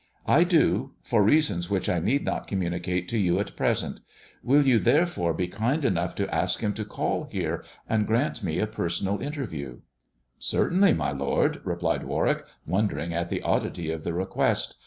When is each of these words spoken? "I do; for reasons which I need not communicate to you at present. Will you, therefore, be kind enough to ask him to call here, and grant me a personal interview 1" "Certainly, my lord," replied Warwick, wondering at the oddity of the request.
"I 0.25 0.43
do; 0.45 0.95
for 1.03 1.21
reasons 1.23 1.69
which 1.69 1.87
I 1.87 1.99
need 1.99 2.25
not 2.25 2.47
communicate 2.47 3.07
to 3.09 3.19
you 3.19 3.37
at 3.39 3.55
present. 3.55 3.99
Will 4.41 4.65
you, 4.65 4.79
therefore, 4.79 5.31
be 5.31 5.47
kind 5.47 5.85
enough 5.85 6.15
to 6.15 6.33
ask 6.33 6.61
him 6.61 6.73
to 6.73 6.85
call 6.85 7.25
here, 7.25 7.63
and 7.87 8.07
grant 8.07 8.41
me 8.43 8.57
a 8.57 8.65
personal 8.65 9.21
interview 9.21 9.73
1" 9.73 9.81
"Certainly, 10.39 10.93
my 10.93 11.11
lord," 11.11 11.61
replied 11.63 12.05
Warwick, 12.05 12.45
wondering 12.65 13.13
at 13.13 13.29
the 13.29 13.43
oddity 13.43 13.91
of 13.91 14.03
the 14.03 14.13
request. 14.15 14.77